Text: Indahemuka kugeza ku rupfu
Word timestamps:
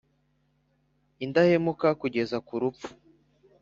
Indahemuka 1.23 1.87
kugeza 2.01 2.37
ku 2.47 2.53
rupfu 2.61 2.89